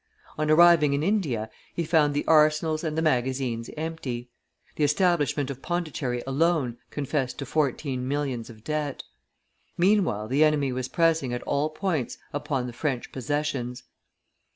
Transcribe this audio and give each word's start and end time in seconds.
On 0.35 0.49
arriving 0.49 0.93
in 0.93 1.03
India, 1.03 1.47
he 1.75 1.83
found 1.83 2.15
the 2.15 2.25
arsenals 2.25 2.83
and 2.83 2.97
the 2.97 3.03
magazines 3.03 3.69
empty; 3.77 4.31
the 4.75 4.83
establishment 4.83 5.51
of 5.51 5.61
Pondicherry 5.61 6.23
alone 6.25 6.79
confessed 6.89 7.37
to 7.37 7.45
fourteen 7.45 8.07
millions 8.07 8.49
of 8.49 8.63
debt. 8.63 9.03
Meanwhile 9.77 10.27
the 10.27 10.43
enemy 10.43 10.71
was 10.71 10.87
pressing 10.87 11.33
at 11.35 11.43
all 11.43 11.69
points 11.69 12.17
upon 12.33 12.65
the 12.65 12.73
French 12.73 13.11
possessions. 13.11 13.83